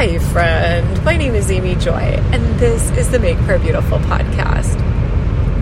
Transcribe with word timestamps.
Hi, 0.00 0.16
friend. 0.18 1.04
My 1.04 1.14
name 1.18 1.34
is 1.34 1.50
Amy 1.50 1.74
Joy, 1.74 1.92
and 2.32 2.58
this 2.58 2.90
is 2.92 3.10
the 3.10 3.18
Make 3.18 3.36
Prayer 3.40 3.58
Beautiful 3.58 3.98
podcast. 3.98 4.78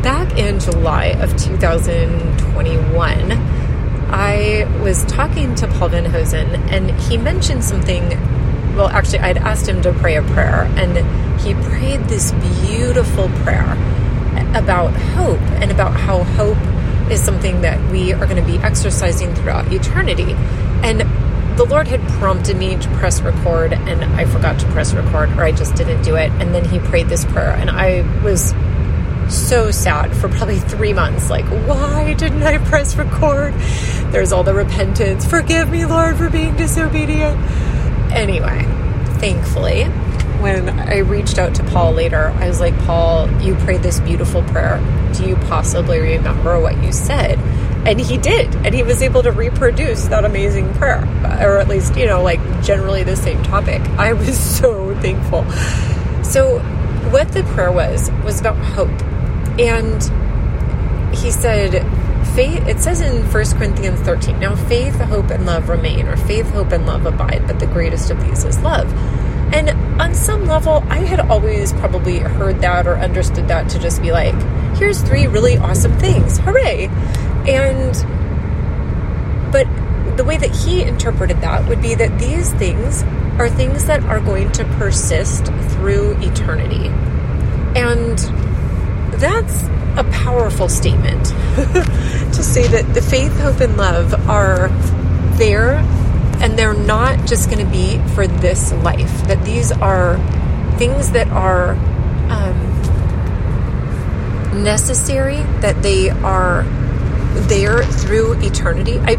Back 0.01 0.39
in 0.39 0.61
July 0.61 1.07
of 1.07 1.37
2021, 1.37 3.33
I 4.13 4.81
was 4.81 5.05
talking 5.07 5.57
to 5.57 5.67
Paul 5.67 5.89
Van 5.89 6.05
Hosen, 6.05 6.55
and 6.71 6.93
he 7.01 7.17
mentioned 7.17 7.65
something. 7.65 8.11
Well, 8.77 8.87
actually, 8.87 9.19
I'd 9.19 9.39
asked 9.39 9.67
him 9.69 9.83
to 9.83 9.93
pray 9.95 10.15
a 10.15 10.23
prayer, 10.23 10.71
and 10.77 11.41
he 11.41 11.55
prayed 11.55 12.05
this 12.05 12.31
beautiful 12.61 13.29
prayer 13.43 13.73
about 14.55 14.93
hope 15.17 15.41
and 15.61 15.73
about 15.73 15.97
how 15.97 16.23
hope 16.23 17.11
is 17.11 17.21
something 17.21 17.63
that 17.63 17.81
we 17.91 18.13
are 18.13 18.27
going 18.27 18.37
to 18.37 18.49
be 18.49 18.59
exercising 18.59 19.35
throughout 19.35 19.73
eternity. 19.73 20.37
And 20.85 21.03
the 21.59 21.65
Lord 21.65 21.89
had 21.89 22.01
prompted 22.21 22.57
me 22.57 22.77
to 22.77 22.89
press 22.91 23.21
record, 23.21 23.73
and 23.73 24.05
I 24.05 24.27
forgot 24.27 24.61
to 24.61 24.67
press 24.67 24.95
record, 24.95 25.31
or 25.31 25.43
I 25.43 25.51
just 25.51 25.75
didn't 25.75 26.03
do 26.03 26.15
it. 26.15 26.31
And 26.41 26.55
then 26.55 26.65
He 26.65 26.79
prayed 26.79 27.09
this 27.09 27.25
prayer, 27.25 27.51
and 27.51 27.69
I 27.69 28.03
was 28.23 28.55
so 29.29 29.73
sad 29.73 30.15
for 30.17 30.29
probably 30.29 30.61
three 30.61 30.93
months. 30.93 31.29
Like, 31.29 31.47
why 31.67 32.15
didn't 32.15 32.45
I 32.45 32.59
press 32.59 32.95
record? 32.95 33.55
There's 34.13 34.31
all 34.31 34.45
the 34.45 34.55
repentance. 34.55 35.27
Forgive 35.27 35.69
me, 35.69 35.85
Lord, 35.85 36.17
for 36.17 36.31
being 36.31 36.55
disobedient. 36.55 37.37
Anyway, 38.13 38.63
thankfully, 39.19 39.87
when 40.39 40.69
I 40.69 40.99
reached 40.99 41.39
out 41.39 41.57
to 41.57 41.65
Paul 41.65 41.93
later, 41.93 42.29
I 42.37 42.47
was 42.47 42.61
like, 42.61 42.79
Paul, 42.87 43.29
you 43.43 43.57
prayed 43.57 43.83
this 43.83 43.99
beautiful 43.99 44.45
prayer. 44.45 44.79
Do 45.15 45.29
you 45.29 45.35
possibly 45.35 45.99
remember 45.99 46.61
what 46.61 46.81
you 46.85 46.93
said? 46.93 47.37
And 47.87 48.01
he 48.01 48.19
did. 48.19 48.55
And 48.57 48.75
he 48.75 48.83
was 48.83 49.03
able 49.03 49.23
to 49.23 49.33
reproduce 49.33 50.09
that 50.09 50.25
amazing 50.25 50.73
prayer, 50.75 51.03
or 51.41 51.59
at 51.59 51.69
least, 51.69 51.97
you 51.97 52.07
know, 52.07 52.23
like 52.23 52.41
generally 52.63 53.03
the 53.03 53.17
same 53.17 53.43
topic. 53.45 53.81
I 53.99 54.13
was 54.13 54.39
so 54.59 54.95
thankful. 55.01 55.51
So, 56.23 56.59
what 57.11 57.33
the 57.33 57.43
prayer 57.45 57.73
was, 57.73 58.11
was 58.25 58.41
about 58.41 58.57
hope. 58.57 58.91
And 59.59 60.03
he 61.17 61.31
said, 61.31 61.83
faith, 62.35 62.67
it 62.69 62.81
says 62.81 63.01
in 63.01 63.23
1 63.33 63.33
Corinthians 63.59 64.01
13, 64.01 64.39
now 64.39 64.55
faith, 64.55 64.95
hope, 64.97 65.31
and 65.31 65.47
love 65.47 65.69
remain, 65.69 66.07
or 66.07 66.17
faith, 66.17 66.51
hope, 66.51 66.73
and 66.73 66.87
love 66.87 67.07
abide, 67.07 67.47
but 67.47 67.59
the 67.59 67.67
greatest 67.67 68.11
of 68.11 68.23
these 68.23 68.45
is 68.45 68.59
love. 68.61 68.93
And 69.53 69.71
on 70.01 70.15
some 70.15 70.47
level, 70.47 70.85
I 70.89 70.99
had 70.99 71.21
always 71.21 71.73
probably 71.73 72.19
heard 72.19 72.61
that 72.61 72.87
or 72.87 72.97
understood 72.97 73.49
that 73.49 73.71
to 73.71 73.79
just 73.79 74.03
be 74.03 74.13
like, 74.13 74.35
here's 74.77 75.01
three 75.01 75.27
really 75.27 75.57
awesome 75.57 75.97
things. 75.99 76.39
Hooray! 76.39 76.89
And, 77.49 77.93
but 79.51 79.67
the 80.17 80.25
way 80.25 80.37
that 80.37 80.51
he 80.51 80.83
interpreted 80.83 81.41
that 81.41 81.69
would 81.69 81.81
be 81.81 81.95
that 81.95 82.19
these 82.19 82.53
things 82.55 83.03
are 83.39 83.49
things 83.49 83.85
that 83.87 84.03
are 84.05 84.21
going 84.21 84.51
to 84.53 84.65
persist 84.77 85.47
through 85.47 86.17
eternity. 86.21 86.89
And 87.79 88.19
that's 89.21 89.63
a 89.97 90.05
powerful 90.13 90.69
statement 90.69 91.25
to 91.27 92.43
say 92.43 92.67
that 92.69 92.95
the 92.95 93.03
faith, 93.03 93.33
hope, 93.41 93.61
and 93.61 93.77
love 93.77 94.13
are 94.29 94.69
there 95.39 95.77
and 96.41 96.59
they're 96.59 96.75
not 96.75 97.27
just 97.27 97.51
going 97.51 97.65
to 97.65 97.73
be 97.73 97.99
for 98.15 98.27
this 98.27 98.73
life, 98.73 99.27
that 99.27 99.45
these 99.45 99.73
are 99.73 100.17
things 100.79 101.11
that 101.13 101.29
are 101.29 101.73
um, 102.31 102.83
necessary, 104.63 105.39
that 105.61 105.83
they 105.83 106.11
are 106.11 106.63
there 107.47 107.83
through 107.83 108.41
eternity. 108.41 108.99
I 108.99 109.13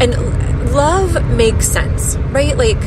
and 0.00 0.72
love 0.72 1.22
makes 1.36 1.68
sense, 1.68 2.16
right? 2.16 2.56
Like, 2.56 2.80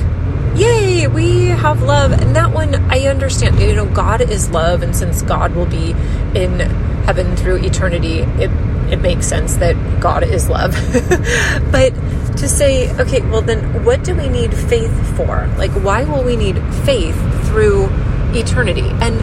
yay, 0.57 1.07
we 1.07 1.47
have 1.47 1.83
love, 1.83 2.11
and 2.11 2.35
that 2.35 2.51
one 2.51 2.75
I 2.91 3.07
understand. 3.07 3.59
You 3.59 3.75
know, 3.75 3.85
God 3.85 4.21
is 4.21 4.49
love, 4.49 4.81
and 4.81 4.95
since 4.95 5.21
God 5.21 5.55
will 5.55 5.65
be 5.65 5.91
in 6.33 6.59
heaven 7.05 7.35
through 7.35 7.57
eternity, 7.57 8.19
it 8.19 8.49
it 8.91 9.01
makes 9.01 9.27
sense 9.27 9.55
that 9.57 9.75
God 9.99 10.23
is 10.23 10.49
love. 10.49 10.71
but 11.71 11.93
to 12.37 12.47
say, 12.47 12.91
okay, 12.99 13.21
well 13.21 13.41
then, 13.41 13.83
what 13.83 14.03
do 14.03 14.15
we 14.15 14.27
need 14.27 14.53
faith 14.53 15.15
for? 15.15 15.47
Like, 15.57 15.71
why 15.71 16.03
will 16.03 16.23
we 16.23 16.35
need 16.35 16.57
faith 16.85 17.15
through 17.47 17.89
eternity? 18.33 18.89
And 19.01 19.21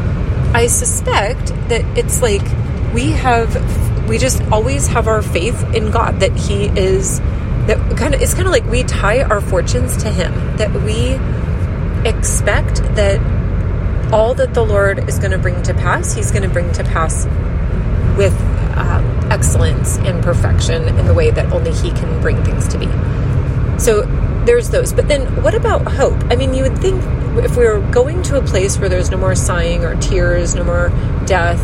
I 0.57 0.67
suspect 0.67 1.49
that 1.69 1.85
it's 1.97 2.23
like 2.23 2.43
we 2.95 3.13
have 3.13 3.53
we 4.11 4.19
just 4.19 4.43
always 4.51 4.89
have 4.89 5.07
our 5.07 5.23
faith 5.23 5.63
in 5.73 5.93
God 5.93 6.19
that 6.19 6.37
He 6.37 6.65
is 6.67 7.21
that 7.69 7.79
kind 7.97 8.13
of 8.13 8.21
it's 8.21 8.35
kind 8.35 8.47
of 8.47 8.53
like 8.53 8.65
we 8.65 8.83
tie 8.83 9.23
our 9.23 9.41
fortunes 9.41 9.97
to 9.99 10.11
Him 10.11 10.33
that 10.57 10.73
we 10.83 11.13
expect 12.05 12.83
that 12.97 13.21
all 14.13 14.35
that 14.35 14.53
the 14.53 14.65
Lord 14.65 15.09
is 15.09 15.21
going 15.21 15.31
to 15.31 15.39
bring 15.39 15.63
to 15.63 15.75
pass, 15.75 16.13
He's 16.13 16.33
going 16.33 16.43
to 16.43 16.49
bring 16.49 16.73
to 16.73 16.83
pass 16.83 17.27
with 18.19 18.35
um, 18.77 19.05
excellence 19.31 19.97
and 19.99 20.25
perfection 20.25 20.89
in 20.99 21.07
the 21.07 21.15
way 21.15 21.31
that 21.31 21.53
only 21.53 21.71
He 21.71 21.93
can 21.93 22.21
bring 22.21 22.43
things 22.43 22.67
to 22.67 22.79
be. 22.79 22.89
So 23.79 24.03
there's 24.45 24.71
those. 24.71 24.93
But 24.93 25.07
then 25.07 25.41
what 25.45 25.55
about 25.55 25.87
hope? 25.87 26.21
I 26.33 26.35
mean, 26.35 26.53
you 26.53 26.65
would 26.65 26.79
think 26.79 27.01
if 27.45 27.57
we 27.57 27.65
were 27.65 27.79
going 27.93 28.25
to 28.25 28.39
a 28.39 28.43
place 28.43 28.77
where 28.77 28.89
there's 28.89 29.09
no 29.09 29.19
more 29.19 29.37
sighing 29.37 29.85
or 29.85 29.95
tears, 30.01 30.57
no 30.57 30.65
more 30.65 30.89
death, 31.27 31.63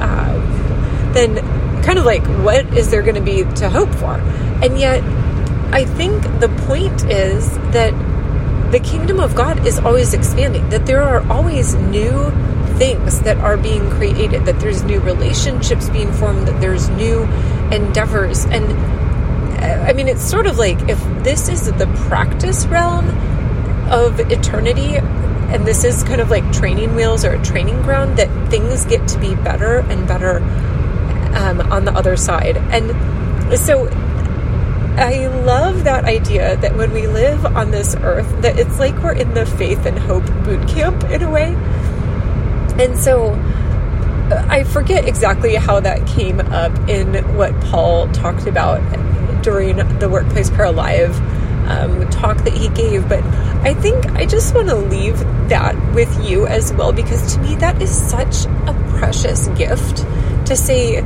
uh, 0.00 1.12
then 1.12 1.55
kind 1.86 1.98
of 1.98 2.04
like, 2.04 2.26
what 2.44 2.66
is 2.76 2.90
there 2.90 3.00
going 3.00 3.14
to 3.14 3.20
be 3.20 3.44
to 3.54 3.70
hope 3.70 3.94
for? 3.94 4.14
And 4.62 4.78
yet, 4.78 5.02
I 5.72 5.84
think 5.84 6.22
the 6.40 6.48
point 6.66 7.04
is 7.04 7.56
that 7.70 7.92
the 8.72 8.80
kingdom 8.80 9.20
of 9.20 9.36
God 9.36 9.64
is 9.64 9.78
always 9.78 10.12
expanding, 10.12 10.68
that 10.70 10.84
there 10.86 11.02
are 11.02 11.24
always 11.30 11.74
new 11.74 12.30
things 12.76 13.20
that 13.20 13.36
are 13.38 13.56
being 13.56 13.88
created, 13.92 14.44
that 14.46 14.58
there's 14.58 14.82
new 14.82 14.98
relationships 15.00 15.88
being 15.88 16.12
formed, 16.12 16.48
that 16.48 16.60
there's 16.60 16.88
new 16.90 17.22
endeavors. 17.70 18.44
And 18.46 18.64
I 19.62 19.92
mean, 19.92 20.08
it's 20.08 20.28
sort 20.28 20.46
of 20.46 20.58
like 20.58 20.88
if 20.88 20.98
this 21.22 21.48
is 21.48 21.66
the 21.72 21.86
practice 22.08 22.66
realm 22.66 23.08
of 23.90 24.18
eternity, 24.18 24.96
and 24.96 25.64
this 25.64 25.84
is 25.84 26.02
kind 26.02 26.20
of 26.20 26.30
like 26.30 26.52
training 26.52 26.96
wheels 26.96 27.24
or 27.24 27.34
a 27.34 27.44
training 27.44 27.80
ground, 27.82 28.18
that 28.18 28.50
things 28.50 28.84
get 28.86 29.06
to 29.08 29.18
be 29.20 29.36
better 29.36 29.78
and 29.78 30.08
better 30.08 30.40
um, 31.36 31.60
on 31.72 31.84
the 31.84 31.92
other 31.92 32.16
side. 32.16 32.56
And 32.56 32.90
so 33.58 33.88
I 34.96 35.26
love 35.44 35.84
that 35.84 36.04
idea 36.04 36.56
that 36.56 36.74
when 36.76 36.92
we 36.92 37.06
live 37.06 37.44
on 37.44 37.70
this 37.70 37.94
earth, 37.96 38.42
that 38.42 38.58
it's 38.58 38.78
like 38.78 38.96
we're 39.02 39.12
in 39.12 39.34
the 39.34 39.46
faith 39.46 39.84
and 39.86 39.98
hope 39.98 40.24
boot 40.44 40.66
camp 40.68 41.04
in 41.04 41.22
a 41.22 41.30
way. 41.30 41.54
And 42.82 42.98
so 42.98 43.34
I 44.48 44.64
forget 44.64 45.06
exactly 45.06 45.54
how 45.54 45.80
that 45.80 46.06
came 46.06 46.40
up 46.40 46.76
in 46.88 47.14
what 47.36 47.58
Paul 47.62 48.08
talked 48.12 48.46
about 48.46 48.80
during 49.42 49.76
the 49.98 50.08
Workplace 50.08 50.50
Prayer 50.50 50.72
Live 50.72 51.16
um, 51.68 52.08
talk 52.10 52.38
that 52.38 52.52
he 52.52 52.68
gave, 52.68 53.08
but 53.08 53.22
I 53.64 53.74
think 53.74 54.06
I 54.12 54.24
just 54.24 54.54
want 54.54 54.68
to 54.68 54.76
leave 54.76 55.18
that 55.48 55.76
with 55.94 56.28
you 56.28 56.46
as 56.46 56.72
well 56.72 56.92
because 56.92 57.34
to 57.34 57.40
me 57.40 57.56
that 57.56 57.80
is 57.82 57.90
such 57.90 58.46
a 58.66 58.94
precious 58.96 59.48
gift 59.48 59.98
to 60.46 60.56
say 60.56 61.02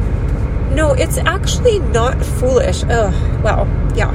no, 0.70 0.94
it's 0.94 1.18
actually 1.18 1.78
not 1.78 2.24
foolish. 2.24 2.84
Ugh, 2.84 3.42
wow, 3.42 3.66
yeah. 3.94 4.10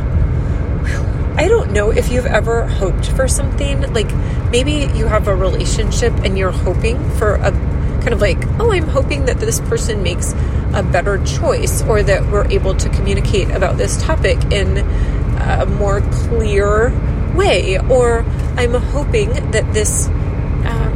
I 1.38 1.48
don't 1.50 1.74
know 1.74 1.92
if 1.92 2.10
you've 2.10 2.26
ever 2.26 2.66
hoped 2.66 3.08
for 3.12 3.28
something. 3.28 3.94
Like 3.94 4.14
maybe 4.52 4.90
you 4.98 5.06
have 5.08 5.28
a 5.28 5.36
relationship 5.36 6.14
and 6.24 6.38
you're 6.38 6.52
hoping 6.52 6.98
for 7.12 7.36
a 7.36 7.52
kind 7.52 8.14
of 8.14 8.22
like, 8.22 8.38
oh, 8.60 8.72
I'm 8.72 8.88
hoping 8.88 9.26
that 9.26 9.40
this 9.40 9.60
person 9.60 10.02
makes 10.04 10.34
a 10.74 10.84
better 10.84 11.18
choice 11.26 11.82
or 11.84 12.04
that 12.04 12.30
we're 12.32 12.46
able 12.48 12.76
to 12.76 12.90
communicate 12.90 13.50
about 13.50 13.78
this 13.78 14.02
topic 14.02 14.38
in 14.52 14.78
a 14.78 15.66
more 15.66 16.02
clear 16.02 16.94
way. 17.36 17.80
Or 17.80 18.20
I'm 18.56 18.74
hoping 18.74 19.30
that 19.52 19.74
this, 19.74 20.08
um, 20.08 20.94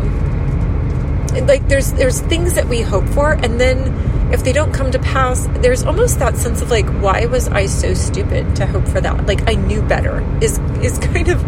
like, 1.47 1.67
there's 1.67 1.91
there's 1.93 2.21
things 2.21 2.53
that 2.53 2.67
we 2.67 2.81
hope 2.81 3.07
for, 3.09 3.33
and 3.33 3.59
then 3.59 4.08
if 4.31 4.43
they 4.43 4.53
don't 4.53 4.71
come 4.71 4.91
to 4.91 4.99
pass, 4.99 5.47
there's 5.61 5.83
almost 5.83 6.19
that 6.19 6.37
sense 6.37 6.61
of 6.61 6.69
like, 6.69 6.87
why 7.01 7.25
was 7.25 7.47
I 7.47 7.65
so 7.65 7.93
stupid 7.93 8.55
to 8.57 8.65
hope 8.67 8.87
for 8.87 9.01
that? 9.01 9.25
Like 9.25 9.49
I 9.49 9.55
knew 9.55 9.81
better 9.81 10.21
is 10.41 10.59
is 10.81 10.97
kind 11.13 11.29
of 11.29 11.41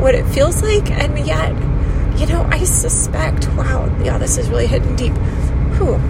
what 0.00 0.14
it 0.14 0.26
feels 0.26 0.62
like, 0.62 0.90
and 0.90 1.18
yet, 1.26 1.54
you 2.18 2.26
know, 2.26 2.42
I 2.50 2.64
suspect. 2.64 3.48
Wow, 3.54 3.86
yeah, 4.02 4.18
this 4.18 4.38
is 4.38 4.48
really 4.48 4.66
hitting 4.66 4.96
deep. 4.96 5.14
Whew. 5.76 6.00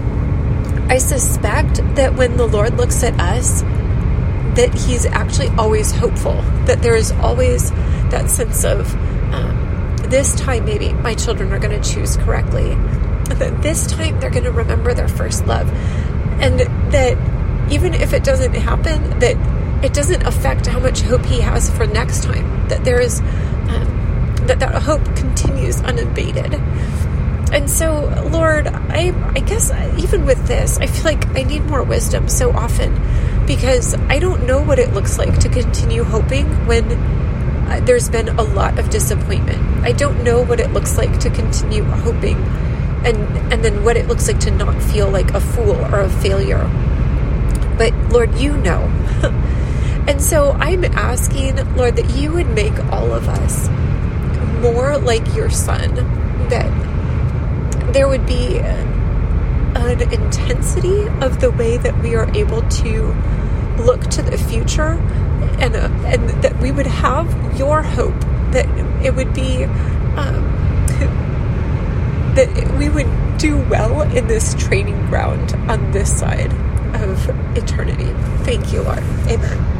I 0.89 0.99
suspect 0.99 1.77
that 1.95 2.15
when 2.15 2.37
the 2.37 2.47
Lord 2.47 2.77
looks 2.77 3.03
at 3.03 3.19
us, 3.19 3.61
that 3.61 4.73
He's 4.73 5.05
actually 5.05 5.49
always 5.49 5.91
hopeful. 5.91 6.41
That 6.65 6.81
there 6.81 6.95
is 6.95 7.11
always 7.11 7.71
that 8.09 8.29
sense 8.29 8.63
of 8.63 8.93
um, 9.33 9.97
this 10.09 10.35
time, 10.35 10.65
maybe 10.65 10.93
my 10.93 11.13
children 11.13 11.51
are 11.51 11.59
going 11.59 11.79
to 11.79 11.93
choose 11.93 12.17
correctly 12.17 12.73
that 13.35 13.61
this 13.61 13.85
time 13.87 14.19
they're 14.19 14.29
going 14.29 14.45
to 14.45 14.51
remember 14.51 14.93
their 14.93 15.07
first 15.07 15.45
love 15.45 15.67
and 16.39 16.59
that 16.91 17.17
even 17.71 17.93
if 17.93 18.13
it 18.13 18.23
doesn't 18.23 18.53
happen, 18.53 19.19
that 19.19 19.35
it 19.83 19.93
doesn't 19.93 20.23
affect 20.23 20.65
how 20.67 20.79
much 20.79 21.01
hope 21.01 21.25
he 21.25 21.41
has 21.41 21.69
for 21.69 21.85
next 21.85 22.23
time. 22.23 22.67
That 22.69 22.83
there 22.83 22.99
is 22.99 23.19
um, 23.19 24.35
that 24.47 24.59
that 24.59 24.81
hope 24.81 25.03
continues 25.15 25.81
unabated. 25.81 26.53
And 27.51 27.69
so, 27.69 28.07
Lord, 28.29 28.67
I, 28.67 29.13
I 29.33 29.39
guess 29.39 29.71
even 29.97 30.25
with 30.25 30.47
this, 30.47 30.77
I 30.79 30.87
feel 30.87 31.05
like 31.05 31.27
I 31.35 31.43
need 31.43 31.65
more 31.65 31.81
wisdom 31.81 32.27
so 32.27 32.51
often 32.51 32.93
because 33.45 33.93
I 33.93 34.19
don't 34.19 34.45
know 34.45 34.61
what 34.61 34.79
it 34.79 34.93
looks 34.93 35.17
like 35.17 35.39
to 35.39 35.49
continue 35.49 36.03
hoping 36.03 36.45
when 36.67 36.91
uh, 36.91 37.79
there's 37.85 38.09
been 38.09 38.29
a 38.29 38.43
lot 38.43 38.77
of 38.77 38.89
disappointment. 38.89 39.85
I 39.85 39.93
don't 39.93 40.23
know 40.23 40.41
what 40.41 40.59
it 40.59 40.71
looks 40.71 40.97
like 40.97 41.19
to 41.21 41.29
continue 41.29 41.83
hoping 41.83 42.37
and 43.05 43.17
and 43.51 43.63
then 43.63 43.83
what 43.83 43.97
it 43.97 44.07
looks 44.07 44.27
like 44.27 44.39
to 44.41 44.51
not 44.51 44.81
feel 44.81 45.09
like 45.09 45.31
a 45.33 45.39
fool 45.39 45.75
or 45.75 46.01
a 46.01 46.09
failure. 46.09 46.69
But 47.77 47.93
Lord, 48.11 48.35
you 48.35 48.57
know. 48.57 48.81
and 50.07 50.21
so 50.21 50.51
I'm 50.53 50.83
asking, 50.83 51.55
Lord, 51.75 51.95
that 51.97 52.09
you 52.15 52.31
would 52.33 52.49
make 52.49 52.77
all 52.91 53.13
of 53.13 53.27
us 53.27 53.69
more 54.61 54.97
like 54.97 55.35
your 55.35 55.49
son, 55.49 55.95
that 56.49 57.93
there 57.93 58.07
would 58.07 58.25
be 58.25 58.59
an 58.59 60.01
intensity 60.11 61.07
of 61.21 61.39
the 61.39 61.51
way 61.51 61.77
that 61.77 61.97
we 62.01 62.15
are 62.15 62.29
able 62.35 62.61
to 62.69 63.15
look 63.77 64.01
to 64.01 64.21
the 64.21 64.37
future 64.37 64.99
and, 65.59 65.75
uh, 65.75 65.89
and 66.05 66.29
that 66.43 66.57
we 66.59 66.71
would 66.71 66.87
have 66.87 67.57
your 67.57 67.81
hope, 67.83 68.19
that 68.51 68.67
it 69.03 69.15
would 69.15 69.33
be. 69.33 69.63
Um, 69.63 70.56
that 72.37 72.77
we 72.77 72.87
would 72.87 73.07
do 73.39 73.57
well 73.67 74.03
in 74.15 74.27
this 74.27 74.53
training 74.53 75.07
ground 75.07 75.55
on 75.71 75.91
this 75.91 76.19
side 76.19 76.51
of 77.01 77.57
eternity. 77.57 78.13
Thank 78.43 78.71
you, 78.71 78.83
Lord. 78.83 78.99
Amen. 79.27 79.76